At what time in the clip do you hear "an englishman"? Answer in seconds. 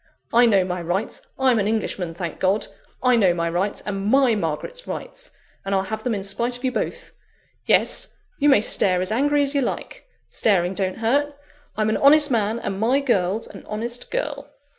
1.59-2.15